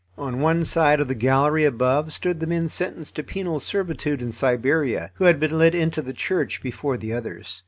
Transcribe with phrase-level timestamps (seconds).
[0.17, 4.31] On one side of the gallery above stood the men sentenced to penal servitude in
[4.31, 7.59] Siberia, who had been let into the church before the others.